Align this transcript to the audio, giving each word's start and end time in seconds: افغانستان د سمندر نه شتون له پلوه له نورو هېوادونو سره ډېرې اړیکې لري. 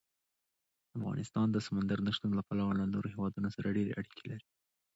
افغانستان 0.97 1.47
د 1.51 1.57
سمندر 1.67 1.99
نه 2.07 2.11
شتون 2.15 2.31
له 2.35 2.43
پلوه 2.47 2.71
له 2.79 2.85
نورو 2.93 3.11
هېوادونو 3.13 3.47
سره 3.55 3.73
ډېرې 3.75 3.95
اړیکې 3.99 4.23
لري. 4.31 4.47